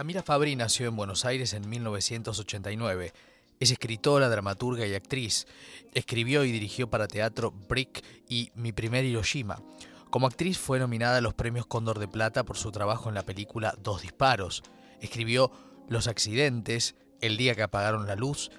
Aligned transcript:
Camila 0.00 0.22
Fabri 0.22 0.56
nació 0.56 0.88
en 0.88 0.96
Buenos 0.96 1.26
Aires 1.26 1.52
en 1.52 1.68
1989. 1.68 3.12
Es 3.60 3.70
escritora, 3.70 4.30
dramaturga 4.30 4.86
y 4.86 4.94
actriz. 4.94 5.46
Escribió 5.92 6.42
y 6.44 6.52
dirigió 6.52 6.88
para 6.88 7.06
teatro 7.06 7.52
Brick 7.68 8.02
y 8.26 8.50
Mi 8.54 8.72
primer 8.72 9.04
Hiroshima. 9.04 9.60
Como 10.08 10.26
actriz 10.26 10.56
fue 10.56 10.78
nominada 10.78 11.18
a 11.18 11.20
los 11.20 11.34
premios 11.34 11.66
Cóndor 11.66 11.98
de 11.98 12.08
Plata 12.08 12.44
por 12.44 12.56
su 12.56 12.72
trabajo 12.72 13.10
en 13.10 13.14
la 13.14 13.26
película 13.26 13.74
Dos 13.78 14.00
Disparos. 14.00 14.62
Escribió 15.02 15.52
Los 15.90 16.06
accidentes, 16.06 16.94
El 17.20 17.36
día 17.36 17.54
que 17.54 17.62
apagaron 17.62 18.06
la 18.06 18.16
luz 18.16 18.50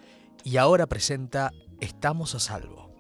y 0.44 0.58
ahora 0.58 0.86
presenta 0.86 1.52
Estamos 1.80 2.36
a 2.36 2.40
salvo. 2.40 2.91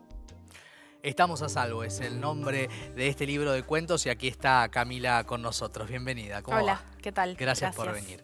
Estamos 1.03 1.41
a 1.41 1.49
salvo 1.49 1.83
es 1.83 1.99
el 1.99 2.19
nombre 2.21 2.69
de 2.95 3.07
este 3.07 3.25
libro 3.25 3.51
de 3.53 3.63
cuentos 3.63 4.05
y 4.05 4.09
aquí 4.09 4.27
está 4.27 4.69
Camila 4.69 5.23
con 5.23 5.41
nosotros. 5.41 5.89
Bienvenida. 5.89 6.43
¿Cómo 6.43 6.57
Hola, 6.57 6.73
va? 6.73 6.97
¿qué 7.01 7.11
tal? 7.11 7.35
Gracias, 7.35 7.75
por 7.75 7.91
venir. 7.91 8.23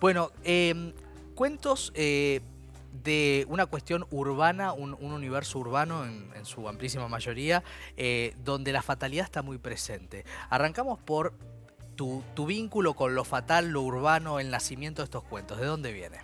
Bueno, 0.00 0.30
eh, 0.42 0.94
cuentos 1.34 1.92
eh, 1.94 2.40
de 3.02 3.44
una 3.50 3.66
cuestión 3.66 4.06
urbana, 4.10 4.72
un, 4.72 4.94
un 4.94 5.12
universo 5.12 5.58
urbano 5.58 6.06
en, 6.06 6.30
en 6.34 6.46
su 6.46 6.66
amplísima 6.66 7.08
mayoría, 7.08 7.62
eh, 7.98 8.34
donde 8.42 8.72
la 8.72 8.80
fatalidad 8.80 9.26
está 9.26 9.42
muy 9.42 9.58
presente. 9.58 10.24
Arrancamos 10.48 10.98
por 10.98 11.34
tu, 11.94 12.24
tu 12.32 12.46
vínculo 12.46 12.94
con 12.94 13.14
lo 13.14 13.24
fatal, 13.24 13.68
lo 13.68 13.82
urbano, 13.82 14.40
el 14.40 14.50
nacimiento 14.50 15.02
de 15.02 15.04
estos 15.04 15.24
cuentos. 15.24 15.58
¿De 15.58 15.66
dónde 15.66 15.92
viene? 15.92 16.20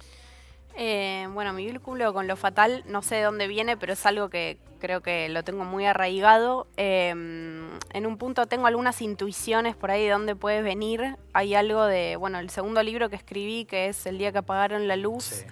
Eh, 0.82 1.28
bueno, 1.34 1.52
mi 1.52 1.66
vínculo 1.66 2.14
con 2.14 2.26
lo 2.26 2.36
fatal, 2.36 2.82
no 2.86 3.02
sé 3.02 3.16
de 3.16 3.22
dónde 3.24 3.46
viene, 3.48 3.76
pero 3.76 3.92
es 3.92 4.06
algo 4.06 4.30
que 4.30 4.56
creo 4.78 5.02
que 5.02 5.28
lo 5.28 5.44
tengo 5.44 5.64
muy 5.66 5.84
arraigado. 5.84 6.68
Eh, 6.78 7.10
en 7.10 8.06
un 8.06 8.16
punto 8.16 8.46
tengo 8.46 8.66
algunas 8.66 9.02
intuiciones 9.02 9.76
por 9.76 9.90
ahí 9.90 10.04
de 10.04 10.10
dónde 10.10 10.36
puede 10.36 10.62
venir. 10.62 11.16
Hay 11.34 11.54
algo 11.54 11.84
de, 11.84 12.16
bueno, 12.16 12.38
el 12.38 12.48
segundo 12.48 12.82
libro 12.82 13.10
que 13.10 13.16
escribí, 13.16 13.66
que 13.66 13.88
es 13.88 14.06
El 14.06 14.16
día 14.16 14.32
que 14.32 14.38
apagaron 14.38 14.88
la 14.88 14.96
luz. 14.96 15.24
Sí. 15.24 15.44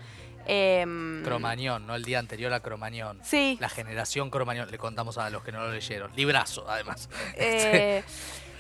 eh, 0.47 0.87
Cromañón, 1.25 1.87
¿no? 1.87 1.95
El 1.95 2.05
día 2.07 2.21
anterior 2.21 2.51
a 2.55 2.61
Cromañón. 2.61 3.21
Sí, 3.23 3.59
La 3.61 3.69
generación 3.69 4.31
Cromañón, 4.31 4.71
le 4.71 4.79
contamos 4.79 5.19
a 5.19 5.29
los 5.29 5.45
que 5.45 5.53
no 5.53 5.61
lo 5.61 5.71
leyeron. 5.73 6.11
Librazo, 6.17 6.65
además. 6.71 7.11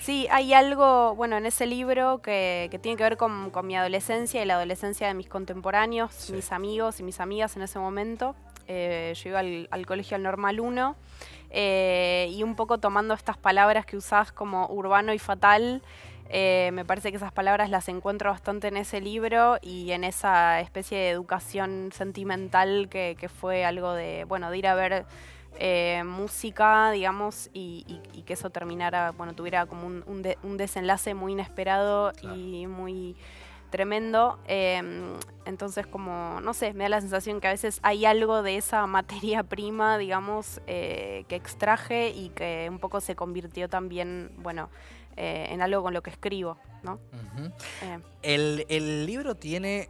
Sí, 0.09 0.27
hay 0.31 0.55
algo, 0.55 1.14
bueno, 1.17 1.37
en 1.37 1.45
ese 1.45 1.67
libro 1.67 2.23
que, 2.23 2.69
que 2.70 2.78
tiene 2.78 2.97
que 2.97 3.03
ver 3.03 3.19
con, 3.19 3.51
con 3.51 3.67
mi 3.67 3.77
adolescencia 3.77 4.42
y 4.42 4.47
la 4.47 4.55
adolescencia 4.55 5.06
de 5.06 5.12
mis 5.12 5.28
contemporáneos, 5.28 6.14
Sí. 6.14 6.33
mis 6.33 6.51
amigos 6.51 6.98
y 6.98 7.03
mis 7.03 7.20
amigas 7.20 7.55
en 7.59 7.62
ese 7.62 7.78
momento. 7.78 8.34
Eh, 8.69 9.12
yo 9.23 9.29
iba 9.29 9.41
al, 9.41 9.69
al 9.70 9.84
colegio 9.84 10.14
al 10.17 10.23
Normal 10.23 10.61
1 10.61 10.97
eh, 11.51 12.31
y 12.33 12.42
un 12.42 12.56
poco 12.56 12.79
tomando 12.79 13.12
estas 13.12 13.36
palabras 13.36 13.84
que 13.84 13.98
usás 13.98 14.33
como 14.33 14.67
urbano 14.70 15.12
y 15.12 15.19
fatal. 15.19 15.83
eh, 16.31 16.70
me 16.73 16.86
parece 16.86 17.11
que 17.11 17.19
esas 17.19 17.33
palabras 17.33 17.69
las 17.69 17.86
encuentro 17.91 18.31
bastante 18.31 18.69
en 18.69 18.79
ese 18.79 19.03
libro 19.03 19.59
y 19.61 19.91
en 19.92 20.05
esa 20.05 20.61
especie 20.61 20.97
de 20.97 21.11
educación 21.11 21.91
sentimental 21.92 22.89
que, 22.89 23.14
que 23.20 23.29
fue 23.29 23.67
algo 23.67 23.92
de, 23.92 24.25
bueno, 24.25 24.51
de 24.51 24.56
ir 24.56 24.69
a 24.69 24.75
ver 24.75 25.05
eh, 25.59 26.03
música, 26.05 26.91
digamos, 26.92 27.51
y, 27.53 27.84
y- 27.89 28.19
y 28.19 28.23
que 28.23 28.34
eso 28.34 28.51
terminara, 28.51 29.11
bueno, 29.12 29.34
tuviera 29.34 29.67
como 29.67 29.87
un, 29.87 30.05
un 30.06 30.23
de- 30.23 30.39
un 30.42 30.56
desenlace 30.56 31.14
muy 31.14 31.33
inesperado 31.33 32.12
Claro. 32.12 32.37
y 32.37 32.67
muy 32.67 33.17
tremendo. 33.70 34.39
Eh, 34.47 34.81
entonces, 35.45 35.86
como, 35.86 36.41
no 36.41 36.55
sé, 36.55 36.73
me 36.75 36.84
da 36.84 36.89
la 36.91 37.01
sensación 37.01 37.41
que 37.41 37.48
a 37.48 37.51
veces 37.53 37.81
hay 37.83 38.06
algo 38.06 38.42
de 38.42 38.56
esa 38.56 38.86
materia 39.33 39.42
prima, 39.42 39.98
digamos, 39.98 40.61
eh, 40.67 41.25
que 41.29 41.36
extraje 41.36 42.11
y 42.11 42.31
que 42.31 42.67
un 42.70 42.79
poco 42.79 43.01
se 43.01 43.14
convirtió 43.17 43.69
también, 43.69 44.31
bueno, 44.39 44.70
eh, 45.17 45.48
en 45.51 45.61
algo 45.62 45.83
con 45.83 45.92
lo 45.92 46.03
que 46.03 46.11
escribo, 46.11 46.56
¿no? 46.84 47.01
El, 48.23 48.64
el 48.69 49.05
libro 49.06 49.34
tiene 49.34 49.89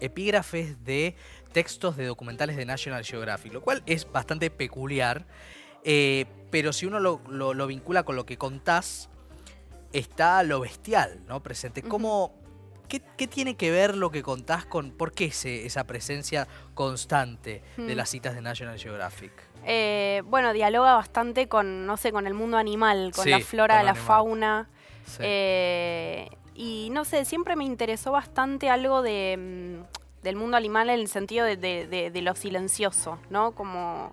epígrafes 0.00 0.82
de 0.84 1.14
textos 1.52 1.96
de 1.96 2.06
documentales 2.06 2.56
de 2.56 2.64
National 2.64 3.04
Geographic, 3.04 3.52
lo 3.52 3.62
cual 3.62 3.82
es 3.86 4.10
bastante 4.10 4.50
peculiar, 4.50 5.26
eh, 5.84 6.26
pero 6.50 6.72
si 6.72 6.86
uno 6.86 7.00
lo, 7.00 7.20
lo- 7.28 7.54
lo 7.54 7.66
vincula 7.66 8.02
con 8.04 8.16
lo 8.16 8.24
que 8.26 8.36
contás, 8.38 9.08
está 9.92 10.42
lo 10.42 10.60
bestial, 10.60 11.20
¿no? 11.26 11.42
Presente. 11.42 11.82
¿Cómo, 11.82 12.32
qué, 12.88 13.02
qué 13.16 13.26
tiene 13.26 13.56
que 13.56 13.70
ver 13.70 13.96
lo 13.96 14.10
que 14.10 14.22
contás 14.22 14.64
con, 14.64 14.90
por 14.92 15.12
qué 15.12 15.26
ese- 15.26 15.66
esa 15.66 15.84
presencia 15.84 16.48
constante 16.74 17.62
de 17.76 17.94
Mm. 17.94 17.96
las 17.96 18.08
citas 18.10 18.34
de 18.34 18.40
National 18.42 18.78
Geographic? 18.78 19.32
eh, 19.64 20.22
bueno, 20.26 20.52
dialoga 20.52 20.94
bastante 20.94 21.46
con, 21.46 21.86
no 21.86 21.96
sé, 21.96 22.10
con 22.10 22.26
el 22.26 22.34
mundo 22.34 22.56
animal, 22.56 23.12
con 23.14 23.22
Sí, 23.24 23.30
la 23.30 23.38
flora, 23.38 23.76
con 23.76 23.84
la 23.86 23.90
animal. 23.92 24.06
fauna. 24.06 24.68
Sí. 25.06 25.18
Eh, 25.20 26.28
y 26.56 26.88
no 26.90 27.04
sé, 27.04 27.24
siempre 27.24 27.54
me 27.54 27.62
interesó 27.64 28.10
bastante 28.10 28.68
algo 28.70 29.02
de, 29.02 29.36
mm, 29.78 30.01
del 30.22 30.36
mundo 30.36 30.56
animal 30.56 30.88
en 30.90 31.00
el 31.00 31.08
sentido 31.08 31.44
de, 31.46 32.10
lo 32.22 32.34
silencioso, 32.34 33.18
¿no? 33.30 33.52
Como, 33.52 34.12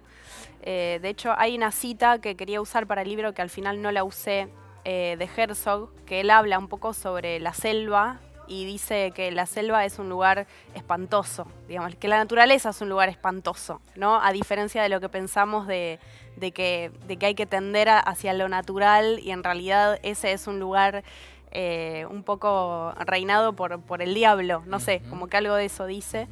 eh, 0.61 0.99
de 1.01 1.09
hecho, 1.09 1.33
hay 1.37 1.55
una 1.55 1.71
cita 1.71 2.19
que 2.19 2.35
quería 2.35 2.61
usar 2.61 2.87
para 2.87 3.01
el 3.03 3.09
libro 3.09 3.33
que 3.33 3.41
al 3.41 3.49
final 3.49 3.81
no 3.81 3.91
la 3.91 4.03
usé, 4.03 4.47
eh, 4.85 5.15
de 5.19 5.29
Herzog, 5.35 5.89
que 6.05 6.21
él 6.21 6.29
habla 6.29 6.57
un 6.57 6.67
poco 6.67 6.93
sobre 6.93 7.39
la 7.39 7.53
selva 7.53 8.19
y 8.47 8.65
dice 8.65 9.11
que 9.13 9.29
la 9.29 9.45
selva 9.45 9.85
es 9.85 9.99
un 9.99 10.09
lugar 10.09 10.47
espantoso, 10.73 11.45
digamos, 11.67 11.93
que 11.95 12.07
la 12.07 12.17
naturaleza 12.17 12.69
es 12.69 12.81
un 12.81 12.89
lugar 12.89 13.07
espantoso, 13.09 13.79
¿no? 13.95 14.19
A 14.19 14.31
diferencia 14.31 14.81
de 14.81 14.89
lo 14.89 14.99
que 14.99 15.09
pensamos 15.09 15.67
de, 15.67 15.99
de 16.37 16.51
que, 16.51 16.91
de 17.07 17.17
que 17.17 17.27
hay 17.27 17.35
que 17.35 17.45
tender 17.45 17.89
a- 17.89 17.99
hacia 17.99 18.33
lo 18.33 18.49
natural 18.49 19.19
y 19.19 19.29
en 19.31 19.43
realidad 19.43 19.99
ese 20.01 20.31
es 20.31 20.47
un 20.47 20.59
lugar 20.59 21.03
eh, 21.51 22.05
un 22.09 22.23
poco 22.23 22.93
reinado 22.99 23.53
por, 23.53 23.79
por 23.81 24.01
el 24.01 24.13
diablo, 24.13 24.63
no 24.65 24.79
sé, 24.79 25.01
como 25.09 25.27
que 25.27 25.37
algo 25.37 25.55
de 25.55 25.65
eso 25.65 25.85
dice. 25.85 26.27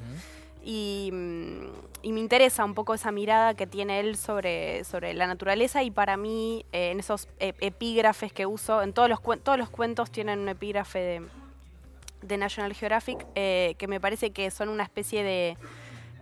Y, 0.63 1.09
mm, 1.13 1.65
y 2.03 2.11
me 2.11 2.19
interesa 2.19 2.63
un 2.65 2.73
poco 2.73 2.93
esa 2.93 3.11
mirada 3.11 3.53
que 3.53 3.67
tiene 3.67 3.99
él 3.99 4.17
sobre, 4.17 4.83
sobre 4.83 5.13
la 5.13 5.27
naturaleza 5.27 5.81
y 5.83 5.91
para 5.91 6.17
mí 6.17 6.65
eh, 6.71 6.91
en 6.91 6.99
esos 6.99 7.27
e- 7.39 7.53
epígrafes 7.59 8.31
que 8.33 8.45
uso, 8.45 8.81
en 8.81 8.93
todos 8.93 9.09
los, 9.09 9.19
todos 9.43 9.57
los 9.57 9.69
cuentos 9.69 10.11
tienen 10.11 10.39
un 10.39 10.49
epígrafe 10.49 10.99
de, 10.99 11.21
de 12.21 12.37
National 12.37 12.73
Geographic 12.73 13.25
eh, 13.35 13.75
que 13.77 13.87
me 13.87 13.99
parece 13.99 14.31
que 14.31 14.51
son 14.51 14.69
una 14.69 14.83
especie 14.83 15.23
de 15.23 15.57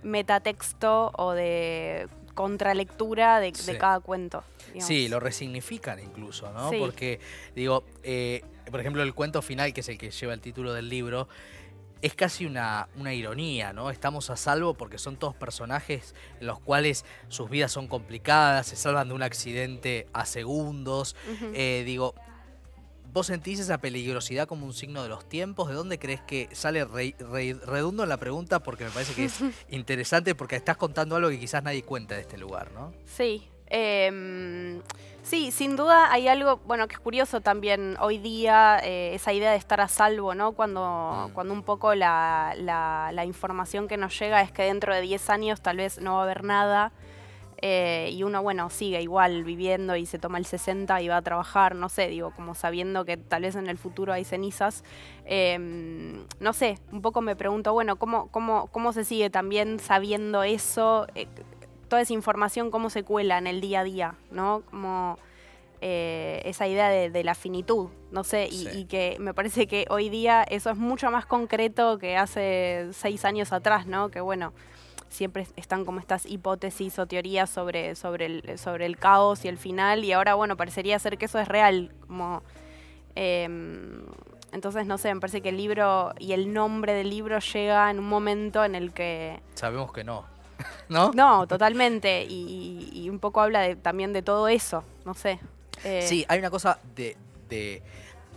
metatexto 0.03 1.11
o 1.17 1.31
de 1.31 2.07
contralectura 2.33 3.39
de, 3.39 3.51
cada 3.77 3.99
cuento. 3.99 4.43
Digamos. 4.75 4.87
Sí, 4.87 5.07
lo 5.09 5.19
resignifican 5.19 5.99
incluso, 5.99 6.51
¿no? 6.53 6.69
Sí. 6.69 6.77
Porque, 6.79 7.19
digo, 7.55 7.83
eh, 8.03 8.43
por 8.71 8.79
ejemplo, 8.79 9.03
el 9.03 9.13
cuento 9.13 9.41
final, 9.41 9.73
que 9.73 9.81
es 9.81 9.89
el 9.89 9.97
que 9.97 10.11
lleva 10.11 10.33
el 10.33 10.41
título 10.41 10.73
del 10.73 10.87
libro, 10.89 11.27
es 12.01 12.13
casi 12.13 12.45
una, 12.45 12.87
una 12.97 13.13
ironía, 13.13 13.73
¿no? 13.73 13.89
Estamos 13.89 14.29
a 14.29 14.37
salvo 14.37 14.75
porque 14.75 14.97
son 14.99 15.17
todos 15.17 15.33
personajes 15.35 16.13
en 16.39 16.45
los 16.47 16.59
cuales 16.59 17.03
sus 17.29 17.49
vidas 17.49 17.71
son 17.71 17.87
complicadas, 17.87 18.67
se 18.67 18.75
salvan 18.75 19.07
de 19.07 19.13
un 19.15 19.23
accidente 19.23 20.05
a 20.13 20.25
segundos. 20.25 21.15
Eh, 21.53 21.83
digo, 21.85 22.13
¿vos 23.11 23.27
sentís 23.27 23.59
esa 23.59 23.79
peligrosidad 23.79 24.45
como 24.47 24.65
un 24.67 24.73
signo 24.73 25.01
de 25.01 25.09
los 25.09 25.27
tiempos? 25.27 25.69
¿De 25.69 25.73
dónde 25.73 25.97
crees 25.97 26.21
que 26.21 26.49
sale 26.51 26.83
re- 26.85 27.15
re- 27.17 27.53
redundo 27.65 28.03
en 28.03 28.09
la 28.09 28.17
pregunta? 28.17 28.59
Porque 28.61 28.83
me 28.83 28.91
parece 28.91 29.13
que 29.15 29.25
es 29.25 29.39
interesante 29.69 30.35
porque 30.35 30.57
estás 30.57 30.77
contando 30.77 31.15
algo 31.15 31.29
que 31.29 31.39
quizás 31.39 31.63
nadie 31.63 31.81
cuenta 31.81 32.13
de 32.15 32.21
este 32.21 32.37
lugar, 32.37 32.71
¿no? 32.73 32.93
Sí. 33.05 33.49
Em, 33.67 34.81
sí, 35.23 35.51
sin 35.51 35.75
duda 35.75 36.11
hay 36.11 36.27
algo, 36.27 36.57
bueno, 36.65 36.87
que 36.87 36.93
es 36.95 36.99
curioso 36.99 37.41
también 37.41 37.97
hoy 37.99 38.17
día, 38.17 38.79
eh, 38.83 39.13
esa 39.15 39.33
idea 39.33 39.51
de 39.51 39.57
estar 39.57 39.81
a 39.81 39.87
salvo, 39.87 40.35
¿no? 40.35 40.51
Cuando, 40.53 41.27
Mm. 41.29 41.33
cuando 41.33 41.53
un 41.53 41.63
poco 41.63 41.95
la, 41.95 42.53
la- 42.57 43.09
la 43.13 43.25
información 43.25 43.87
que 43.87 43.97
nos 43.97 44.17
llega 44.19 44.41
es 44.41 44.51
que 44.51 44.63
dentro 44.63 44.93
de 44.93 45.01
10 45.01 45.29
años 45.29 45.61
tal 45.61 45.77
vez 45.77 45.99
no 45.99 46.13
va 46.15 46.19
a 46.21 46.23
haber 46.23 46.43
nada. 46.43 46.91
eh, 47.61 48.09
y 48.11 48.21
uno, 48.23 48.43
bueno, 48.43 48.69
sigue 48.69 49.01
igual 49.01 49.45
viviendo 49.45 49.95
y 49.95 50.05
se 50.05 50.19
toma 50.19 50.37
el 50.37 50.45
60 50.45 51.01
y 51.01 51.07
va 51.07 51.17
a 51.17 51.21
trabajar, 51.21 51.73
no 51.73 51.87
sé, 51.87 52.09
digo, 52.09 52.31
como 52.35 52.53
sabiendo 52.53 53.05
que 53.05 53.15
tal 53.15 53.43
vez 53.43 53.55
en 53.55 53.67
el 53.67 53.77
futuro 53.77 54.11
hay 54.13 54.25
cenizas. 54.25 54.83
em, 55.25 56.25
no 56.41 56.51
sé, 56.53 56.77
un 56.91 57.01
poco 57.01 57.21
me 57.21 57.35
pregunto, 57.35 57.71
bueno, 57.73 57.95
¿cómo, 57.95 58.27
cómo, 58.29 58.67
cómo 58.67 58.91
se 58.93 59.03
sigue 59.05 59.29
también 59.29 59.79
sabiendo 59.79 60.43
eso? 60.43 61.07
Eh, 61.15 61.27
toda 61.95 62.01
esa 62.03 62.13
información 62.13 62.71
cómo 62.71 62.89
se 62.89 63.03
cuela 63.03 63.37
en 63.37 63.47
el 63.47 63.61
día 63.61 63.79
a 63.79 63.83
día, 63.85 64.15
¿no? 64.29 64.63
Como 64.69 65.17
eh, 65.79 66.41
esa 66.43 66.67
idea 66.67 66.89
de, 66.89 67.09
de 67.09 67.23
la 67.23 67.35
finitud, 67.35 67.87
no 68.11 68.25
sé, 68.25 68.47
y, 68.47 68.51
Sí. 68.65 68.69
y 68.79 68.85
que 68.85 69.15
me 69.19 69.33
parece 69.33 69.65
que 69.65 69.85
hoy 69.89 70.09
día 70.09 70.43
eso 70.43 70.69
es 70.71 70.77
mucho 70.77 71.09
más 71.09 71.25
concreto 71.25 71.97
que 71.97 72.17
hace 72.17 72.89
seis 72.91 73.23
años 73.23 73.53
atrás, 73.53 73.85
¿no? 73.87 74.09
Que 74.09 74.19
bueno, 74.19 74.51
siempre 75.07 75.47
están 75.55 75.85
como 75.85 75.99
estas 76.01 76.25
hipótesis 76.25 76.99
o 76.99 77.05
teorías 77.05 77.49
sobre, 77.49 77.95
sobre, 77.95 78.25
el, 78.25 78.57
sobre 78.59 78.85
el 78.87 78.97
caos 78.97 79.45
y 79.45 79.47
el 79.47 79.57
final, 79.57 80.03
y 80.03 80.11
ahora, 80.11 80.33
bueno, 80.35 80.57
parecería 80.57 80.99
ser 80.99 81.17
que 81.17 81.25
eso 81.25 81.39
es 81.39 81.47
real, 81.47 81.93
como... 82.07 82.43
em, 83.15 84.03
entonces, 84.51 84.85
no 84.85 84.97
sé, 84.97 85.13
me 85.13 85.19
parece 85.21 85.41
que 85.41 85.49
el 85.49 85.57
libro 85.57 86.13
y 86.19 86.31
el 86.33 86.53
nombre 86.53 86.93
del 86.93 87.09
libro 87.09 87.39
llega 87.39 87.89
en 87.91 87.99
un 87.99 88.07
momento 88.09 88.63
en 88.65 88.75
el 88.75 88.91
que 88.93 89.39
Sabemos 89.53 89.91
que 89.93 90.03
no. 90.05 90.25
¿No? 90.89 91.11
no, 91.13 91.47
totalmente. 91.47 92.23
Y, 92.27 92.89
y 92.93 93.09
un 93.09 93.19
poco 93.19 93.41
habla 93.41 93.61
de- 93.61 93.75
también 93.75 94.13
de 94.13 94.21
todo 94.21 94.47
eso, 94.47 94.83
no 95.05 95.13
sé. 95.13 95.39
Eh, 95.83 96.05
Sí, 96.07 96.25
hay 96.27 96.39
una 96.39 96.49
cosa 96.49 96.79
de, 96.95 97.17
de 97.49 97.81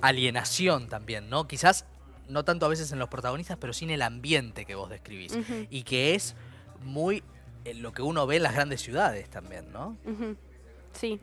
alienación 0.01 0.89
también, 0.89 1.29
¿no? 1.31 1.47
Quizás 1.49 1.85
no 2.29 2.45
tanto 2.45 2.67
a 2.67 2.69
veces 2.69 2.93
en 2.93 2.99
los 2.99 3.09
protagonistas, 3.09 3.57
pero 3.59 3.73
sí 3.73 3.85
en 3.85 3.91
el 3.93 4.03
ambiente 4.03 4.65
que 4.65 4.75
vos 4.75 4.91
describís. 4.91 5.37
Y 5.71 5.83
que 5.83 6.15
es 6.15 6.35
muy 6.85 7.23
eh, 7.65 7.75
lo 7.75 7.93
que 7.93 8.03
uno 8.03 8.27
ve 8.27 8.37
en 8.37 8.43
las 8.43 8.55
grandes 8.55 8.81
ciudades 8.83 9.29
también, 9.31 9.73
¿no? 9.73 9.97
Sí. 10.93 11.21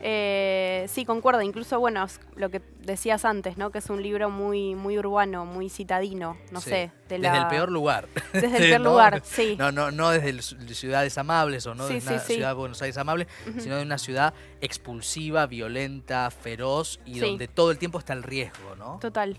Eh, 0.00 0.86
sí, 0.88 1.04
concuerdo. 1.04 1.40
Incluso, 1.42 1.80
bueno, 1.80 2.06
lo 2.36 2.50
que 2.50 2.60
decías 2.82 3.24
antes, 3.24 3.56
¿no? 3.56 3.70
Que 3.70 3.78
es 3.78 3.88
un 3.88 4.02
libro 4.02 4.28
muy, 4.30 4.74
muy 4.74 4.98
urbano, 4.98 5.46
muy 5.46 5.70
citadino, 5.70 6.36
no 6.50 6.60
Sí. 6.60 6.70
sé. 6.70 6.90
De 7.08 7.18
Desde 7.18 7.38
el 7.38 7.46
peor 7.48 7.70
lugar. 7.72 8.08
Desde 8.32 8.46
el 8.58 8.62
peor 8.70 8.80
¿no? 8.82 8.90
lugar, 8.90 9.22
sí. 9.24 9.56
No, 9.58 9.72
no, 9.72 9.90
no 9.90 10.10
desde 10.10 10.28
el 10.30 10.42
ciudades 10.42 11.16
amables 11.18 11.66
o 11.66 11.74
no 11.74 11.86
Sí, 11.88 11.94
desde 11.94 12.08
sí, 12.08 12.14
una 12.14 12.20
ciudad 12.24 12.48
de 12.48 12.54
Buenos 12.54 12.82
Aires 12.82 12.98
amable, 12.98 13.26
sino 13.58 13.76
de 13.76 13.82
una 13.82 13.98
ciudad 13.98 14.34
expulsiva, 14.60 15.46
violenta, 15.46 16.30
feroz 16.30 17.00
y 17.06 17.18
donde 17.20 17.48
todo 17.48 17.70
el 17.70 17.78
tiempo 17.78 17.98
está 17.98 18.12
el 18.12 18.22
riesgo, 18.22 18.76
¿no? 18.76 18.98
Total. 19.00 19.36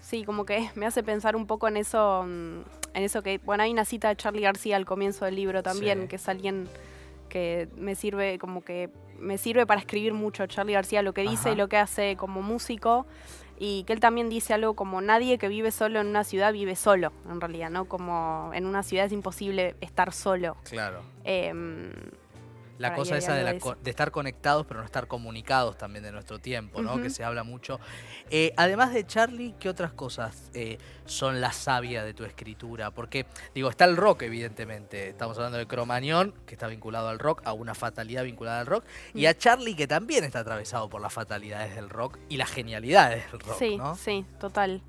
Sí, 0.00 0.24
como 0.24 0.44
que 0.44 0.70
me 0.74 0.86
hace 0.86 1.02
pensar 1.02 1.36
un 1.36 1.46
poco 1.46 1.68
en 1.68 1.76
eso, 1.76 2.24
mm, 2.26 2.60
en 2.94 3.02
eso 3.04 3.22
que, 3.22 3.38
bueno, 3.44 3.62
hay 3.62 3.70
una 3.70 3.84
cita 3.84 4.08
de 4.08 4.16
Charlie 4.16 4.40
García 4.42 4.76
al 4.76 4.86
comienzo 4.86 5.24
del 5.26 5.36
libro 5.36 5.62
también, 5.62 6.08
que 6.08 6.16
es 6.16 6.28
alguien 6.28 6.66
que 7.28 7.68
me 7.76 7.94
sirve, 7.94 8.38
como 8.38 8.62
que 8.62 8.90
me 9.18 9.38
sirve 9.38 9.66
para 9.66 9.80
escribir 9.80 10.14
mucho 10.14 10.46
Charlie 10.46 10.74
García, 10.74 11.02
lo 11.02 11.12
que 11.12 11.22
dice 11.22 11.48
Ajá. 11.48 11.52
y 11.52 11.56
lo 11.56 11.68
que 11.68 11.76
hace 11.76 12.16
como 12.16 12.42
músico, 12.42 13.06
y 13.58 13.82
que 13.84 13.92
él 13.92 14.00
también 14.00 14.28
dice 14.28 14.54
algo 14.54 14.74
como 14.74 15.00
nadie 15.00 15.38
que 15.38 15.48
vive 15.48 15.70
solo 15.70 16.00
en 16.00 16.06
una 16.06 16.24
ciudad 16.24 16.52
vive 16.52 16.76
solo, 16.76 17.12
en 17.28 17.40
realidad, 17.40 17.70
¿no? 17.70 17.86
Como 17.86 18.50
en 18.54 18.66
una 18.66 18.82
ciudad 18.82 19.06
es 19.06 19.12
imposible 19.12 19.74
estar 19.80 20.12
solo. 20.12 20.56
Claro. 20.64 21.02
Em, 21.24 21.90
La 22.78 22.94
cosa 22.94 23.16
esa 23.18 23.34
de, 23.34 23.42
la 23.42 23.52
de 23.54 23.90
estar 23.90 24.10
conectados 24.12 24.64
pero 24.66 24.80
no 24.80 24.86
estar 24.86 25.08
comunicados 25.08 25.76
también 25.76 26.04
de 26.04 26.12
nuestro 26.12 26.38
tiempo, 26.38 26.80
¿no? 26.80 27.00
Que 27.02 27.10
se 27.10 27.24
habla 27.24 27.42
mucho. 27.42 27.80
Eh, 28.30 28.52
además 28.56 28.94
de 28.94 29.04
Charlie, 29.06 29.54
¿qué 29.58 29.68
otras 29.68 29.92
cosas 29.92 30.50
eh, 30.54 30.78
son 31.04 31.40
la 31.40 31.52
savia 31.52 32.04
de 32.04 32.14
tu 32.14 32.24
escritura? 32.24 32.90
Porque, 32.92 33.26
digo, 33.54 33.68
está 33.68 33.84
el 33.84 33.96
rock, 33.96 34.22
evidentemente. 34.22 35.08
Estamos 35.08 35.36
hablando 35.38 35.58
de 35.58 35.66
Cromañón, 35.66 36.34
que 36.46 36.54
está 36.54 36.68
vinculado 36.68 37.08
al 37.08 37.18
rock, 37.18 37.42
a 37.44 37.52
una 37.52 37.74
fatalidad 37.74 38.22
vinculada 38.24 38.60
al 38.60 38.66
rock, 38.66 38.84
y 39.14 39.24
Mm. 39.24 39.28
a 39.28 39.34
Charlie, 39.34 39.74
que 39.74 39.86
también 39.86 40.22
está 40.24 40.38
atravesado 40.40 40.88
por 40.88 41.00
las 41.00 41.12
fatalidades 41.12 41.74
del 41.74 41.88
rock 41.90 42.18
y 42.28 42.36
las 42.36 42.50
genialidades 42.50 43.30
del 43.32 43.40
rock, 43.40 43.58
Sí, 43.58 43.76
¿no? 43.76 43.96
sí, 43.96 44.24
total. 44.38 44.82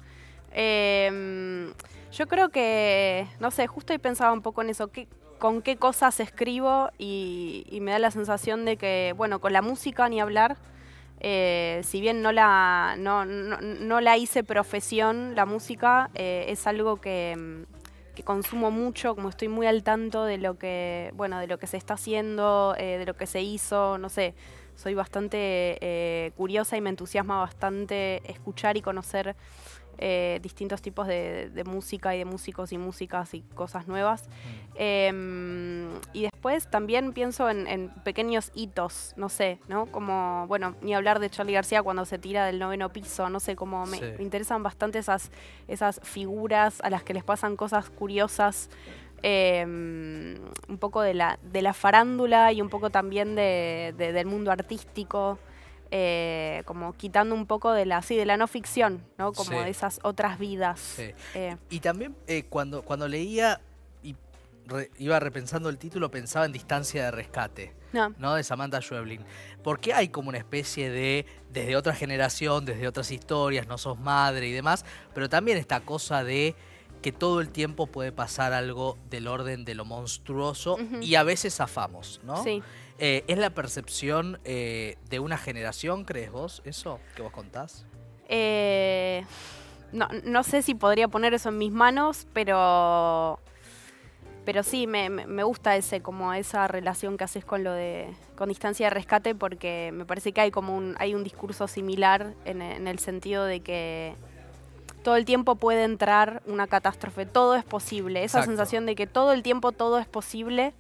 Em, 0.52 1.74
yo 2.12 2.28
creo 2.28 2.50
que, 2.50 3.28
no 3.40 3.52
sé, 3.52 3.68
justo 3.68 3.94
hoy 3.94 4.00
pensaba 4.00 4.32
un 4.34 4.42
poco 4.42 4.62
en 4.62 4.70
eso, 4.70 4.88
¿qué- 4.92 5.08
con 5.40 5.62
qué 5.62 5.78
cosas 5.78 6.20
escribo 6.20 6.92
y, 6.98 7.66
me 7.82 7.92
da 7.92 8.00
la 8.00 8.12
sensación 8.12 8.66
de 8.66 8.78
que, 8.78 9.14
bueno, 9.18 9.40
con 9.40 9.54
la 9.54 9.62
música 9.62 10.08
ni 10.10 10.20
hablar, 10.20 10.58
eh, 11.22 11.82
si 11.84 12.02
bien 12.02 12.22
no 12.22 12.32
la, 12.32 12.96
no, 12.98 13.26
no- 13.26 13.60
no 13.62 14.02
la 14.02 14.18
hice 14.18 14.44
profesión, 14.44 15.36
la 15.36 15.46
música 15.46 16.10
eh, 16.14 16.46
es 16.50 16.68
algo 16.68 17.02
que, 17.02 17.36
mm, 17.38 18.16
que 18.16 18.24
consumo 18.24 18.70
mucho, 18.70 19.16
como 19.16 19.30
estoy 19.30 19.48
muy 19.48 19.66
al 19.66 19.84
tanto 19.84 20.26
de 20.26 20.38
lo 20.38 20.58
que, 20.58 21.12
bueno, 21.16 21.40
de 21.40 21.48
lo 21.48 21.58
que 21.58 21.68
se 21.68 21.78
está 21.78 21.96
haciendo, 21.96 22.76
eh, 22.78 22.98
de 22.98 23.06
lo 23.06 23.16
que 23.16 23.26
se 23.26 23.42
hizo, 23.42 23.98
no 23.98 24.10
sé, 24.10 24.36
soy 24.76 24.94
bastante 24.94 26.32
curiosa 26.38 26.78
y 26.78 26.82
me 26.82 26.90
entusiasma 26.90 27.40
bastante 27.42 28.22
escuchar 28.32 28.78
y 28.78 28.82
conocer 28.82 29.36
eh, 30.02 30.40
distintos 30.42 30.82
tipos 30.82 31.08
de, 31.08 31.50
de 31.50 31.64
música 31.66 32.16
y 32.16 32.20
de 32.20 32.26
músicos 32.26 32.72
y 32.72 32.78
músicas 32.78 33.34
y 33.34 33.42
cosas 33.54 33.88
nuevas. 33.88 34.28
Mm. 34.30 34.76
Em, 34.82 35.90
y 36.14 36.22
después 36.24 36.70
también 36.70 37.12
pienso 37.14 37.50
en, 37.50 37.68
en 37.68 37.90
pequeños 38.04 38.52
hitos, 38.56 39.14
no 39.18 39.28
sé, 39.30 39.60
¿no? 39.68 39.88
Como, 39.88 40.46
bueno, 40.48 40.76
ni 40.82 40.94
hablar 40.94 41.20
de 41.20 41.30
Charlie 41.30 41.54
García 41.54 41.84
cuando 41.84 42.06
se 42.06 42.18
tira 42.18 42.46
del 42.46 42.60
noveno 42.60 42.90
piso, 42.90 43.30
no 43.30 43.40
sé, 43.40 43.56
como 43.56 43.86
me, 43.86 43.98
Sí. 43.98 44.06
me 44.18 44.24
interesan 44.24 44.64
bastante 44.64 45.00
esas, 45.00 45.32
esas 45.68 46.00
figuras 46.04 46.80
a 46.82 46.90
las 46.90 47.04
que 47.04 47.14
les 47.14 47.24
pasan 47.24 47.56
cosas 47.56 47.90
curiosas. 47.90 48.70
em, 49.22 50.36
un 50.70 50.78
poco 50.80 51.02
de 51.02 51.14
la, 51.14 51.40
de 51.44 51.62
la 51.62 51.74
farándula 51.74 52.54
y 52.54 52.62
un 52.62 52.70
poco 52.70 52.90
también 52.90 53.36
de- 53.36 53.94
de- 53.98 54.14
del 54.14 54.26
mundo 54.28 54.50
artístico, 54.50 55.38
eh, 55.92 56.64
como 56.66 56.94
quitando 56.94 57.34
un 57.36 57.46
poco 57.48 57.72
de 57.72 57.86
la, 57.86 58.02
sí, 58.02 58.16
de 58.16 58.26
la 58.26 58.38
no 58.38 58.48
ficción, 58.48 59.04
¿no? 59.18 59.32
Como 59.34 59.50
Sí. 59.52 59.56
de 59.58 59.70
esas 59.70 60.00
otras 60.04 60.38
vidas. 60.40 60.80
Sí. 60.80 61.12
eh, 61.36 61.58
Y 61.70 61.80
también 61.80 62.16
eh, 62.28 62.44
cuando, 62.50 62.84
cuando 62.84 63.08
leía 63.08 63.60
y 64.04 64.16
re- 64.68 64.92
iba 65.00 65.20
repensando 65.20 65.70
el 65.70 65.78
título, 65.78 66.12
pensaba 66.12 66.46
en 66.46 66.52
Distancia 66.52 67.06
de 67.06 67.12
Rescate. 67.12 67.74
no, 67.92 68.14
¿no? 68.20 68.36
De 68.36 68.44
Samantha 68.44 68.82
Schweblin. 68.82 69.26
Porque 69.64 69.94
hay 69.96 70.10
como 70.10 70.30
una 70.30 70.38
especie 70.38 70.92
de, 70.92 71.26
desde 71.52 71.76
otra 71.76 71.96
generación, 71.96 72.64
desde 72.66 72.88
otras 72.88 73.10
historias, 73.12 73.66
no 73.68 73.80
sos 73.80 74.00
madre 74.00 74.48
y 74.48 74.52
demás, 74.52 74.86
pero 75.16 75.28
también 75.28 75.58
esta 75.58 75.80
cosa 75.80 76.24
de 76.24 76.54
que 77.02 77.12
todo 77.12 77.40
el 77.42 77.50
tiempo 77.50 77.88
puede 77.88 78.12
pasar 78.12 78.54
algo 78.54 78.98
del 79.10 79.28
orden 79.28 79.66
de 79.66 79.74
lo 79.74 79.86
monstruoso 79.86 80.78
y 81.02 81.16
a 81.16 81.24
veces 81.24 81.56
zafamos, 81.56 82.20
¿no? 82.24 82.44
sí. 82.44 82.62
Eh, 83.00 83.24
¿Es 83.28 83.38
la 83.38 83.50
percepción 83.52 84.40
eh, 84.44 84.98
de 85.10 85.20
una 85.20 85.38
generación, 85.38 86.04
crees 86.04 86.32
vos, 86.32 86.62
eso 86.66 87.00
que 87.16 87.22
vos 87.22 87.32
contás? 87.32 87.86
Eh, 88.28 89.24
no, 89.92 90.08
no 90.26 90.44
sé 90.44 90.62
si 90.62 90.76
podría 90.76 91.08
poner 91.08 91.34
eso 91.34 91.50
en 91.50 91.58
mis 91.58 91.72
manos, 91.72 92.28
pero 92.34 93.40
pero 94.46 94.64
sí 94.64 94.88
me, 94.88 95.10
me- 95.10 95.44
gusta 95.44 95.76
ese 95.76 96.02
como 96.02 96.34
esa 96.34 96.68
relación 96.68 97.18
que 97.18 97.24
haces 97.24 97.46
con 97.46 97.64
lo 97.64 97.72
de 97.72 98.08
con 98.36 98.50
distancia 98.50 98.88
de 98.88 98.90
rescate 98.92 99.36
porque 99.36 99.92
me 99.94 100.06
parece 100.06 100.32
que 100.32 100.42
hay 100.42 100.50
como 100.52 100.76
un 100.76 100.96
hay 100.98 101.14
un 101.14 101.24
discurso 101.24 101.68
similar 101.68 102.34
en, 102.46 102.62
en 102.62 102.88
el 102.88 102.98
sentido 103.00 103.46
de 103.46 103.60
que 103.60 104.16
todo 105.04 105.18
el 105.18 105.26
tiempo 105.26 105.56
puede 105.56 105.84
entrar 105.84 106.42
una 106.48 106.68
catástrofe, 106.68 107.26
todo 107.26 107.56
es 107.56 107.64
posible, 107.64 108.24
esa 108.24 108.40
Exacto. 108.40 108.50
sensación 108.52 108.86
de 108.86 108.96
que 108.96 109.08
todo 109.08 109.34
el 109.34 109.44
tiempo 109.44 109.72
todo 109.72 110.00
es 110.00 110.08
posible, 110.08 110.74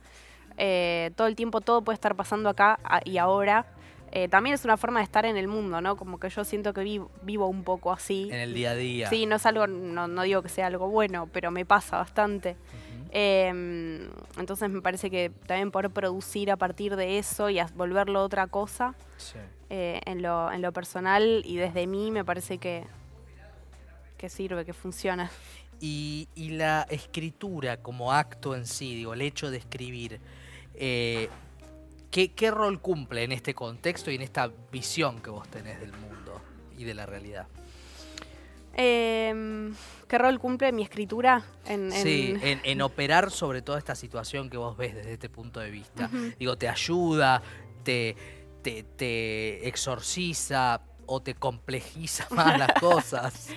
eh, 0.59 1.09
todo 1.15 1.25
el 1.27 1.35
tiempo 1.35 1.61
todo 1.61 1.81
puede 1.81 1.95
estar 1.95 2.15
pasando 2.15 2.49
acá 2.49 2.79
y 3.05 3.17
ahora. 3.17 3.65
eh, 4.11 4.27
también 4.27 4.55
es 4.55 4.65
una 4.65 4.75
forma 4.75 4.99
de 5.01 5.03
estar 5.03 5.25
en 5.25 5.37
el 5.37 5.47
mundo, 5.47 5.81
¿no? 5.81 5.95
Como 5.95 6.19
que 6.19 6.29
yo 6.29 6.43
siento 6.43 6.73
que 6.73 6.83
vi- 6.83 7.01
vivo 7.21 7.45
un 7.47 7.63
poco 7.63 7.91
así. 7.91 8.27
En 8.31 8.39
el 8.39 8.53
día 8.55 8.71
a 8.71 8.75
día. 8.75 9.07
Sí, 9.09 9.25
no 9.27 9.35
es 9.35 9.45
algo, 9.45 9.67
no, 9.67 10.07
no 10.07 10.23
digo 10.23 10.41
que 10.41 10.49
sea 10.49 10.65
algo 10.65 10.89
bueno, 10.89 11.29
pero 11.31 11.51
me 11.51 11.63
pasa 11.65 11.97
bastante. 11.97 12.55
Eh, 13.11 13.49
entonces 14.37 14.69
me 14.69 14.81
parece 14.81 15.09
que 15.11 15.31
también 15.47 15.69
poder 15.71 15.89
producir 15.91 16.49
a 16.51 16.57
partir 16.57 16.95
de 16.95 17.19
eso 17.19 17.49
y 17.51 17.59
a- 17.59 17.69
volverlo 17.75 18.23
otra 18.23 18.47
cosa 18.47 18.95
Sí. 19.17 19.37
eh, 19.69 20.01
en, 20.05 20.21
lo, 20.23 20.51
en 20.51 20.61
lo 20.63 20.71
personal 20.71 21.43
y 21.45 21.57
desde 21.57 21.85
mí 21.85 22.09
me 22.11 22.25
parece 22.25 22.57
que, 22.57 22.85
que 24.17 24.29
sirve, 24.29 24.65
que 24.65 24.73
funciona. 24.73 25.29
Y, 25.79 26.27
y 26.35 26.49
la 26.49 26.85
escritura 26.89 27.77
como 27.77 28.11
acto 28.11 28.55
en 28.55 28.65
sí, 28.65 28.95
digo, 28.95 29.13
el 29.13 29.21
hecho 29.21 29.49
de 29.49 29.57
escribir, 29.57 30.19
eh, 30.79 31.29
¿qué, 32.09 32.31
qué 32.33 32.49
rol 32.51 32.79
cumple 32.81 33.23
en 33.23 33.31
este 33.31 33.53
contexto 33.53 34.09
y 34.11 34.15
en 34.15 34.21
esta 34.21 34.49
visión 34.71 35.21
que 35.21 35.29
vos 35.29 35.47
tenés 35.49 35.79
del 35.79 35.91
mundo 35.93 36.41
y 36.77 36.83
de 36.85 36.93
la 36.93 37.05
realidad? 37.05 37.47
Eh, 38.75 39.71
¿Qué 40.07 40.17
rol 40.17 40.39
cumple 40.39 40.71
mi 40.71 40.83
escritura? 40.83 41.43
En, 41.65 41.91
en- 41.91 42.01
Sí, 42.01 42.35
en, 42.41 42.61
en 42.63 42.81
operar 42.81 43.29
sobre 43.31 43.61
toda 43.61 43.77
esta 43.77 43.95
situación 43.95 44.49
que 44.49 44.57
vos 44.57 44.77
ves 44.77 44.95
desde 44.95 45.13
este 45.13 45.29
punto 45.29 45.59
de 45.59 45.69
vista. 45.69 46.09
Digo, 46.39 46.57
te 46.57 46.69
ayuda, 46.69 47.41
te, 47.83 48.15
te, 48.61 48.83
te 48.83 49.67
exorciza 49.67 50.81
o 51.05 51.21
te 51.21 51.33
complejiza 51.35 52.27
más 52.35 52.57
las 52.57 52.73
cosas. 52.79 53.49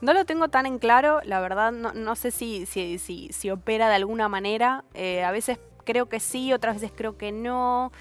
No 0.00 0.12
lo 0.12 0.24
tengo 0.24 0.48
tan 0.48 0.66
en 0.66 0.78
claro, 0.78 1.20
la 1.24 1.40
verdad, 1.40 1.72
no, 1.72 1.92
no 1.94 2.16
sé 2.16 2.30
si, 2.30 2.66
si, 2.66 2.98
si, 2.98 3.30
si 3.32 3.50
opera 3.50 3.88
de 3.88 3.94
alguna 3.94 4.28
manera. 4.28 4.84
Eh, 4.94 5.22
a 5.24 5.30
veces 5.30 5.58
creo 5.86 6.10
que 6.10 6.20
sí, 6.20 6.52
otras 6.52 6.74
veces 6.80 6.92
creo 6.94 7.16
que 7.16 7.32
no. 7.32 7.92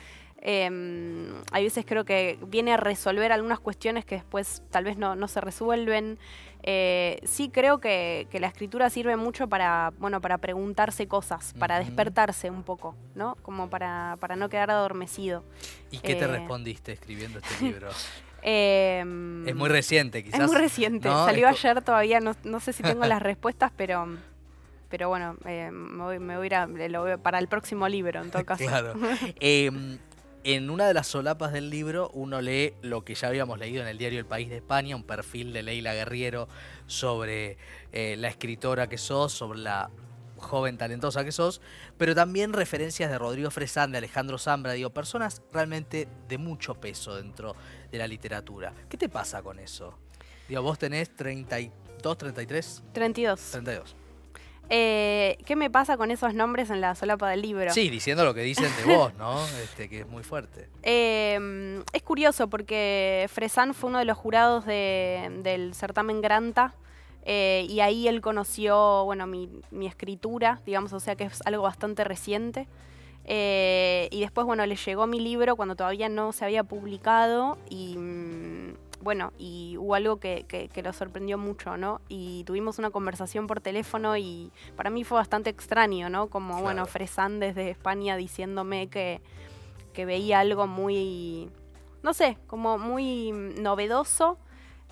Eh, 0.48 1.32
hay 1.52 1.64
veces 1.64 1.86
creo 1.88 2.06
que 2.06 2.38
viene 2.48 2.74
a 2.74 2.78
resolver 2.78 3.32
algunas 3.32 3.60
cuestiones 3.60 4.06
que 4.06 4.16
después 4.16 4.62
tal 4.70 4.84
vez 4.84 4.98
no, 4.98 5.16
no 5.16 5.28
se 5.28 5.42
resuelven. 5.42 6.20
Eh, 6.68 7.20
sí 7.24 7.50
creo 7.50 7.80
que, 7.80 8.28
que 8.30 8.40
la 8.40 8.48
escritura 8.48 8.90
sirve 8.90 9.16
mucho 9.16 9.48
para, 9.48 9.92
bueno, 9.98 10.20
para 10.22 10.38
preguntarse 10.40 11.08
cosas, 11.08 11.54
para 11.58 11.80
despertarse 11.80 12.50
un 12.52 12.64
poco, 12.64 12.96
¿no? 13.16 13.36
Como 13.44 13.70
para, 13.70 14.18
para 14.20 14.36
no 14.36 14.50
quedar 14.50 14.70
adormecido. 14.72 15.44
¿Y 15.92 16.00
qué 16.00 16.16
te 16.16 16.26
Eh. 16.26 16.28
respondiste 16.28 16.92
escribiendo 16.92 17.40
este 17.40 17.64
libro? 17.66 17.90
Eh, 18.48 19.00
Es 19.48 19.56
muy 19.56 19.70
reciente, 19.70 20.24
quizás. 20.24 20.42
es 20.42 20.46
muy 20.48 20.58
reciente, 20.58 21.08
¿no? 21.10 21.26
salió 21.26 21.50
Es 21.50 21.58
ayer 21.66 21.82
todavía, 21.82 22.20
no, 22.20 22.36
no 22.44 22.60
sé 22.60 22.74
si 22.74 22.84
tengo 22.84 23.04
las 23.06 23.20
respuestas, 23.20 23.72
pero 23.76 24.06
pero 24.96 25.10
bueno, 25.10 25.36
eh, 25.46 25.70
me, 25.74 26.02
voy, 26.04 26.20
me 26.20 26.38
voy 26.38 26.46
a 26.46 26.48
ir 26.48 26.56
a- 26.56 27.14
a- 27.14 27.18
para 27.18 27.38
el 27.40 27.50
próximo 27.50 27.90
libro, 27.90 28.22
en 28.22 28.32
todo 28.32 28.46
caso. 28.46 28.64
Claro. 28.66 28.94
Eh, 29.42 29.70
en 30.46 30.70
una 30.70 30.88
de 30.88 30.94
las 30.94 31.08
solapas 31.08 31.52
del 31.52 31.70
libro 31.70 32.10
uno 32.14 32.40
lee 32.40 32.76
lo 32.82 33.04
que 33.04 33.14
ya 33.14 33.28
habíamos 33.28 33.60
leído 33.60 33.82
en 33.82 33.90
el 33.90 33.98
diario 33.98 34.20
El 34.20 34.26
País 34.26 34.50
de 34.50 34.56
España, 34.58 34.96
un 34.96 35.04
perfil 35.04 35.52
de 35.52 35.64
Leila 35.64 35.94
Guerriero 35.94 36.48
sobre 36.88 37.58
eh, 37.92 38.16
la 38.18 38.30
escritora 38.30 38.88
que 38.88 38.98
sos, 38.98 39.34
sobre 39.34 39.60
la 39.60 39.90
joven 40.38 40.78
talentosa 40.78 41.26
que 41.26 41.34
sos, 41.34 41.60
pero 41.98 42.16
también 42.16 42.54
referencias 42.54 43.10
de 43.12 43.18
Rodrigo 43.18 43.52
Fresán, 43.52 43.92
de 43.92 43.98
Alejandro 43.98 44.38
Zambra, 44.38 44.72
digo, 44.74 44.92
personas 44.92 45.42
realmente 45.52 46.08
de 46.30 46.38
mucho 46.38 46.76
peso 46.76 47.18
dentro 47.18 47.54
de 47.92 47.98
la 47.98 48.08
literatura. 48.08 48.72
¿Qué 48.88 48.96
te 48.98 49.10
pasa 49.10 49.42
con 49.42 49.60
eso? 49.60 49.98
Digo, 50.48 50.62
vos 50.62 50.78
tenés 50.80 51.14
32 51.16 51.74
32, 52.06 52.18
33, 52.36 52.84
32. 52.94 53.42
32. 53.52 53.96
Eh, 54.70 55.38
¿Qué 55.46 55.56
me 55.56 55.70
pasa 55.70 55.96
con 55.98 56.10
esos 56.12 56.34
nombres 56.34 56.70
en 56.72 56.82
la 56.82 56.96
solapa 56.96 57.30
del 57.30 57.42
libro? 57.44 57.72
Sí, 57.72 57.90
diciendo 57.90 58.26
lo 58.26 58.34
que 58.34 58.42
dicen 58.42 58.72
de 58.86 58.96
vos, 58.96 59.14
¿no? 59.16 59.40
Este, 59.64 59.88
que 59.90 60.00
es 60.02 60.08
muy 60.08 60.24
fuerte. 60.24 60.68
Eh, 60.84 61.82
es 61.94 62.02
curioso 62.02 62.48
porque 62.50 63.28
Fresan 63.32 63.74
fue 63.74 63.90
uno 63.92 64.00
de 64.00 64.06
los 64.06 64.18
jurados 64.18 64.66
de- 64.66 65.30
del 65.44 65.74
certamen 65.76 66.22
Granta 66.22 66.74
eh, 67.26 67.66
y 67.70 67.80
ahí 67.80 68.08
él 68.08 68.22
conoció, 68.22 69.04
bueno, 69.06 69.26
mi, 69.28 69.50
mi 69.72 69.88
escritura, 69.88 70.62
digamos, 70.66 70.94
o 70.94 71.00
sea 71.00 71.16
que 71.16 71.26
es 71.26 71.42
algo 71.46 71.64
bastante 71.64 72.04
reciente. 72.04 72.68
Eh, 73.28 74.08
y 74.12 74.20
después, 74.22 74.46
bueno, 74.46 74.64
le 74.68 74.76
llegó 74.76 75.08
mi 75.08 75.20
libro 75.20 75.56
cuando 75.56 75.76
todavía 75.76 76.10
no 76.10 76.32
se 76.32 76.46
había 76.46 76.64
publicado 76.64 77.58
y, 77.70 77.98
mm, 77.98 78.55
bueno, 79.06 79.32
y 79.38 79.78
hubo 79.78 79.94
algo 79.94 80.18
que, 80.20 80.46
que- 80.48 80.68
que 80.68 80.82
lo 80.82 80.92
sorprendió 80.92 81.38
mucho, 81.38 81.78
¿no? 81.78 82.02
Y 82.10 82.44
tuvimos 82.46 82.80
una 82.80 82.90
conversación 82.90 83.46
por 83.46 83.62
teléfono 83.62 84.18
y 84.18 84.52
para 84.76 84.90
mí 84.90 85.04
fue 85.04 85.18
bastante 85.20 85.52
extraño, 85.52 86.10
¿no? 86.10 86.26
Como, 86.28 86.60
bueno. 86.64 86.88
Fresan 86.88 87.40
desde 87.40 87.70
España 87.70 88.18
diciéndome 88.18 88.88
que, 88.88 89.22
que 89.94 90.06
veía 90.06 90.40
algo 90.40 90.66
muy, 90.66 91.52
no 92.02 92.16
sé, 92.16 92.40
como 92.48 92.80
muy 92.80 93.32
novedoso. 93.32 94.40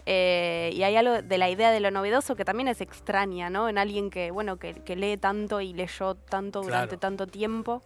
eh, 0.06 0.70
y 0.74 0.84
hay 0.84 0.96
algo 0.96 1.22
de 1.24 1.38
la 1.40 1.50
idea 1.50 1.72
de 1.72 1.80
lo 1.80 1.90
novedoso 1.90 2.36
que 2.36 2.46
también 2.46 2.68
es 2.68 2.82
extraña, 2.82 3.50
¿no? 3.50 3.68
En 3.68 3.80
alguien 3.80 4.12
que, 4.12 4.30
bueno, 4.30 4.58
que, 4.58 4.74
que 4.76 4.96
lee 4.96 5.18
tanto 5.18 5.60
y 5.60 5.74
leyó 5.74 6.14
tanto 6.16 6.62
durante 6.62 6.98
Claro. 6.98 7.00
tanto 7.00 7.26
tiempo. 7.26 7.82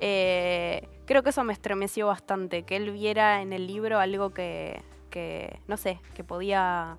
Eh, 0.00 0.86
creo 1.06 1.22
que 1.22 1.30
eso 1.30 1.44
me 1.44 1.52
estremeció 1.54 2.08
bastante, 2.08 2.64
que 2.64 2.76
él 2.76 2.90
viera 2.90 3.40
en 3.40 3.52
el 3.54 3.66
libro 3.66 3.98
algo 4.00 4.30
que, 4.34 4.82
que 5.12 5.60
no 5.68 5.76
sé, 5.76 6.00
que 6.16 6.24
podía 6.24 6.96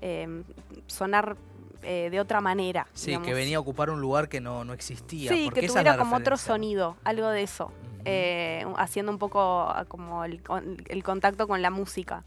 eh, 0.00 0.42
sonar 0.86 1.36
eh, 1.82 2.08
de 2.10 2.20
otra 2.20 2.40
manera. 2.40 2.86
Sí, 2.94 3.06
digamos. 3.08 3.26
que 3.26 3.34
venía 3.34 3.56
a 3.56 3.60
ocupar 3.60 3.90
un 3.90 4.00
lugar 4.00 4.28
que 4.28 4.40
no, 4.40 4.64
no 4.64 4.72
existía. 4.72 5.30
Sí, 5.32 5.50
que 5.52 5.66
tuviera 5.66 5.96
como 5.96 6.14
otro 6.16 6.36
sonido, 6.36 6.96
algo 7.02 7.28
de 7.30 7.42
eso. 7.42 7.72
Eh, 8.06 8.66
haciendo 8.76 9.10
un 9.10 9.18
poco 9.18 9.40
ah, 9.40 9.86
como 9.88 10.24
el, 10.24 10.42
con- 10.42 10.76
el 10.90 11.02
contacto 11.02 11.48
con 11.48 11.62
la 11.62 11.70
música. 11.70 12.22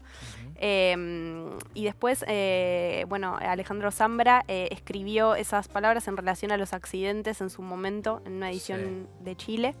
Eh, 0.60 0.96
y 1.74 1.84
después, 1.84 2.24
eh, 2.26 3.04
bueno, 3.08 3.36
Alejandro 3.40 3.92
Zambra 3.92 4.44
eh, 4.48 4.66
escribió 4.72 5.36
esas 5.36 5.68
palabras 5.68 6.08
en 6.08 6.16
relación 6.16 6.50
a 6.50 6.56
los 6.56 6.72
accidentes 6.72 7.40
en 7.40 7.48
su 7.50 7.62
momento, 7.62 8.22
en 8.26 8.32
una 8.34 8.50
edición 8.50 9.06
de 9.20 9.36
Chile. 9.36 9.74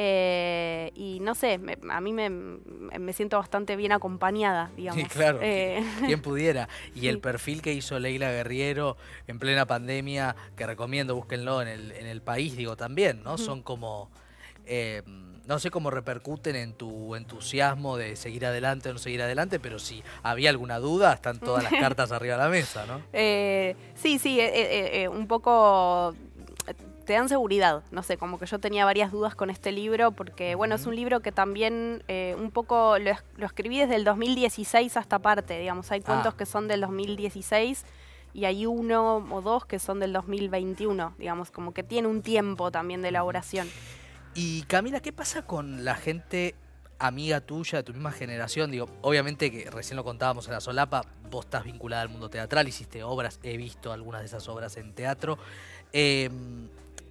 Eh, 0.00 0.92
y 0.94 1.18
no 1.20 1.34
sé, 1.34 1.58
me- 1.58 1.76
a 1.90 2.00
mí 2.00 2.12
me, 2.12 2.30
me 2.30 3.12
siento 3.12 3.36
bastante 3.36 3.74
bien 3.74 3.90
acompañada, 3.90 4.70
digamos. 4.76 5.08
claro. 5.08 5.40
Eh, 5.42 5.82
Quien 6.06 6.22
pudiera. 6.22 6.68
Y 6.94 7.08
el 7.08 7.16
Sí. 7.16 7.20
perfil 7.20 7.62
que 7.62 7.72
hizo 7.72 7.98
Leila 7.98 8.30
Guerriero 8.30 8.96
en 9.26 9.40
plena 9.40 9.66
pandemia, 9.66 10.36
que 10.56 10.66
recomiendo, 10.66 11.16
búsquenlo 11.16 11.60
en 11.62 11.66
el, 11.68 11.90
en 11.92 12.06
el 12.06 12.22
país, 12.22 12.56
digo, 12.56 12.76
también, 12.76 13.24
¿no? 13.24 13.38
Son 13.38 13.60
como. 13.62 14.08
eh, 14.66 15.02
no 15.46 15.58
sé 15.58 15.70
cómo 15.70 15.90
repercuten 15.90 16.54
en 16.56 16.74
tu 16.74 17.14
entusiasmo 17.16 17.96
de 17.96 18.16
seguir 18.16 18.44
adelante 18.44 18.90
o 18.90 18.92
no 18.92 18.98
seguir 18.98 19.22
adelante, 19.22 19.58
pero 19.58 19.78
si 19.78 20.02
había 20.22 20.50
alguna 20.50 20.78
duda, 20.78 21.14
están 21.14 21.40
todas 21.40 21.64
las 21.64 21.72
cartas 21.80 22.12
arriba 22.12 22.36
de 22.36 22.42
la 22.42 22.48
mesa, 22.50 22.84
¿no? 22.86 23.00
Eh, 23.14 23.74
sí, 23.94 24.18
sí, 24.18 24.38
eh, 24.38 24.50
eh, 24.54 25.02
eh, 25.04 25.08
un 25.08 25.26
poco 25.26 26.14
te 27.08 27.14
dan 27.14 27.28
seguridad, 27.30 27.82
no 27.90 28.02
sé, 28.02 28.18
como 28.18 28.38
que 28.38 28.44
yo 28.44 28.58
tenía 28.58 28.84
varias 28.84 29.10
dudas 29.10 29.34
con 29.34 29.48
este 29.48 29.72
libro, 29.72 30.12
porque 30.12 30.54
bueno, 30.54 30.74
es 30.74 30.84
un 30.84 30.94
libro 30.94 31.20
que 31.20 31.32
también 31.32 32.02
eh, 32.06 32.36
un 32.38 32.50
poco 32.50 32.98
lo, 32.98 33.10
es- 33.10 33.24
lo 33.38 33.46
escribí 33.46 33.78
desde 33.78 33.96
el 33.96 34.04
2016 34.04 34.94
hasta 34.98 35.18
parte, 35.18 35.58
digamos, 35.58 35.90
hay 35.90 36.02
cuentos 36.02 36.34
Ah. 36.34 36.36
que 36.36 36.44
son 36.44 36.68
del 36.68 36.82
2016 36.82 37.86
y 38.34 38.44
hay 38.44 38.66
uno 38.66 39.26
o 39.30 39.40
dos 39.40 39.64
que 39.64 39.78
son 39.78 40.00
del 40.00 40.12
2021, 40.12 41.14
digamos, 41.18 41.50
como 41.50 41.72
que 41.72 41.82
tiene 41.82 42.08
un 42.08 42.20
tiempo 42.20 42.70
también 42.70 43.00
de 43.00 43.08
elaboración. 43.08 43.66
Y 44.34 44.62
Camila, 44.64 45.00
¿qué 45.00 45.12
pasa 45.14 45.46
con 45.46 45.86
la 45.86 45.94
gente 45.94 46.54
amiga 46.98 47.40
tuya, 47.40 47.78
de 47.78 47.84
tu 47.84 47.94
misma 47.94 48.12
generación? 48.12 48.70
Digo, 48.70 48.86
obviamente 49.00 49.50
que 49.50 49.70
recién 49.70 49.96
lo 49.96 50.04
contábamos 50.04 50.46
en 50.46 50.52
la 50.52 50.60
solapa, 50.60 51.06
vos 51.30 51.46
estás 51.46 51.64
vinculada 51.64 52.02
al 52.02 52.10
mundo 52.10 52.28
teatral, 52.28 52.68
hiciste 52.68 53.02
obras, 53.02 53.40
he 53.42 53.56
visto 53.56 53.92
algunas 53.94 54.20
de 54.20 54.26
esas 54.26 54.46
obras 54.48 54.76
en 54.76 54.92
teatro. 54.92 55.38
Eh, 55.94 56.28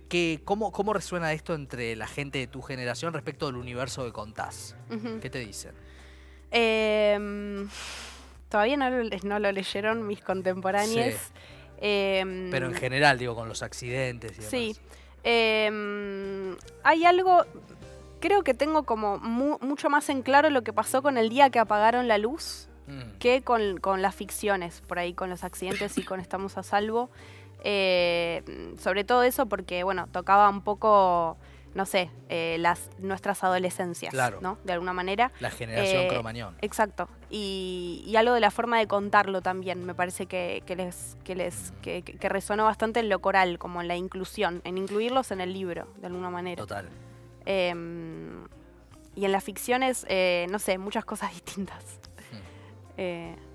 ¿qué- 0.10 0.42
cómo, 0.46 0.72
¿Cómo 0.72 0.94
resuena 0.94 1.34
esto 1.34 1.54
entre 1.54 1.96
la 1.96 2.08
gente 2.08 2.40
de 2.40 2.48
tu 2.48 2.62
generación 2.62 3.14
respecto 3.14 3.46
del 3.48 3.56
universo 3.58 4.06
que 4.06 4.12
contás? 4.12 4.76
¿Qué 5.22 5.30
te 5.30 5.40
dicen? 5.40 5.74
Em, 6.52 7.68
todavía 8.50 8.78
no 8.78 8.90
lo, 8.90 9.04
no 9.24 9.40
lo 9.40 9.52
leyeron 9.52 10.08
mis 10.08 10.22
contemporáneos. 10.22 11.16
Em, 11.80 12.50
Pero 12.50 12.68
en 12.68 12.74
general, 12.74 13.18
digo, 13.20 13.36
con 13.36 13.48
los 13.50 13.62
accidentes 13.62 14.32
y 14.32 14.36
demás. 14.36 14.50
Sí. 14.50 14.76
Em, 15.24 16.56
hay 16.84 17.06
algo. 17.06 17.46
Creo 18.20 18.44
que 18.44 18.54
tengo 18.56 18.84
como 18.84 19.20
mu- 19.20 19.60
mucho 19.62 19.90
más 19.90 20.10
en 20.10 20.24
claro 20.24 20.50
lo 20.50 20.64
que 20.64 20.74
pasó 20.74 21.04
con 21.04 21.18
el 21.18 21.30
día 21.30 21.50
que 21.52 21.60
apagaron 21.60 22.08
la 22.08 22.18
luz 22.18 22.68
Mm, 22.88 23.18
que 23.20 23.42
con, 23.42 23.78
con 23.82 24.02
las 24.02 24.16
ficciones, 24.16 24.80
por 24.88 24.98
ahí, 24.98 25.14
con 25.14 25.30
los 25.30 25.44
accidentes 25.44 25.98
y 25.98 26.04
con 26.04 26.22
Estamos 26.22 26.58
a 26.58 26.64
Salvo. 26.64 27.10
Eh, 27.64 28.74
sobre 28.80 29.04
todo 29.04 29.24
eso 29.24 29.48
porque, 29.48 29.84
bueno, 29.84 30.08
tocaba 30.12 30.48
un 30.50 30.62
poco, 30.62 31.38
no 31.74 31.86
sé, 31.86 32.10
eh, 32.30 32.58
las, 32.60 32.90
nuestras 33.00 33.44
adolescencias, 33.44 34.12
Claro. 34.12 34.40
¿no? 34.42 34.58
De 34.64 34.74
alguna 34.74 34.94
manera. 34.94 35.32
La 35.40 35.50
generación 35.50 36.04
Eh, 36.04 36.08
Cromañón. 36.08 36.56
Exacto. 36.62 37.10
Y, 37.30 38.04
y 38.06 38.16
algo 38.16 38.34
de 38.34 38.40
la 38.40 38.52
forma 38.52 38.80
de 38.80 38.88
contarlo 38.88 39.42
también, 39.42 39.86
me 39.86 39.94
parece 39.96 40.28
que, 40.28 40.64
que 40.66 40.76
les, 40.76 41.18
que 41.24 41.36
les 41.36 41.74
que, 41.82 42.04
resonó 42.30 42.64
bastante 42.66 43.00
en 43.00 43.10
lo 43.10 43.20
coral, 43.20 43.58
como 43.60 43.82
en 43.82 43.88
la 43.88 43.96
inclusión, 43.96 44.62
en 44.64 44.78
incluirlos 44.78 45.32
en 45.32 45.42
el 45.42 45.54
libro, 45.54 45.88
de 45.98 46.08
alguna 46.08 46.30
manera. 46.30 46.62
Total. 46.62 46.88
Em, 47.46 48.46
y 49.16 49.26
en 49.26 49.32
las 49.32 49.44
ficciones, 49.44 50.06
eh, 50.10 50.46
no 50.52 50.60
sé, 50.60 50.78
muchas 50.78 51.06
cosas 51.06 51.32
distintas. 51.34 52.00
Mm. 52.98 53.47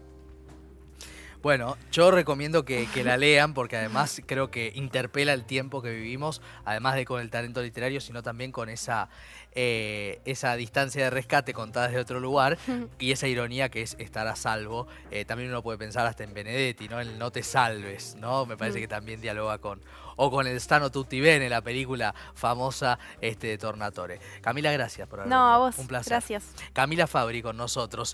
Bueno, 1.42 1.76
yo 1.90 2.10
recomiendo 2.12 2.64
que, 2.64 2.86
que 2.94 3.02
la 3.02 3.16
lean 3.16 3.52
porque 3.52 3.76
además 3.76 4.22
creo 4.26 4.50
que 4.50 4.72
interpela 4.76 5.32
el 5.32 5.44
tiempo 5.44 5.82
que 5.82 5.90
vivimos, 5.90 6.40
además 6.64 6.94
de 6.94 7.04
con 7.04 7.20
el 7.20 7.30
talento 7.30 7.60
literario, 7.62 8.00
sino 8.00 8.22
también 8.22 8.52
con 8.52 8.68
esa, 8.68 9.08
eh, 9.54 10.20
esa 10.24 10.54
distancia 10.54 11.02
de 11.02 11.10
rescate 11.10 11.52
contada 11.52 11.88
desde 11.88 12.00
otro 12.00 12.20
lugar 12.20 12.58
y 13.00 13.10
esa 13.10 13.26
ironía 13.26 13.68
que 13.70 13.82
es 13.82 13.96
estar 13.98 14.26
a 14.28 14.36
salvo. 14.36 14.86
Eh, 15.10 15.24
también 15.24 15.50
uno 15.50 15.62
puede 15.62 15.78
pensar 15.78 16.06
hasta 16.06 16.22
en 16.22 16.32
Benedetti, 16.32 16.88
¿no? 16.88 17.00
El 17.00 17.18
no 17.18 17.32
te 17.32 17.42
salves, 17.42 18.14
¿no? 18.20 18.46
Me 18.46 18.56
parece 18.56 18.78
Mm. 18.78 18.82
que 18.82 18.88
también 18.88 19.20
dialoga 19.20 19.58
con... 19.58 19.80
O 20.16 20.30
con 20.30 20.46
el 20.46 20.60
Stano 20.60 20.90
Tutti 20.90 21.22
Bene, 21.22 21.48
la 21.48 21.62
película 21.62 22.14
famosa 22.34 22.98
este, 23.22 23.46
de 23.46 23.56
Tornatore. 23.58 24.20
Camila, 24.42 24.70
gracias 24.70 25.08
por 25.08 25.20
haber 25.20 25.30
no, 25.30 25.54
a 25.54 25.56
vos. 25.56 25.78
Un 25.78 25.86
placer. 25.86 26.10
Gracias. 26.10 26.44
Camila 26.74 27.06
Fabri 27.06 27.40
con 27.40 27.56
nosotros. 27.56 28.10